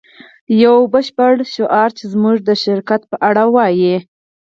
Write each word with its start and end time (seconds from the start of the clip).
یو 0.63 0.77
بشپړ 0.93 1.33
شعار 1.53 1.89
چې 1.97 2.03
زموږ 2.13 2.37
د 2.43 2.49
شرکت 2.63 3.01
په 3.11 3.15
اړه 3.27 3.43
ووایی 3.47 3.95